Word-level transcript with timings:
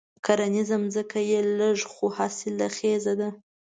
کرنيزه 0.25 0.77
ځمکه 0.93 1.19
یې 1.29 1.39
لږه 1.59 1.87
خو 1.93 2.05
حاصل 2.17 2.57
خېزه 2.77 3.13
ده. 3.19 3.29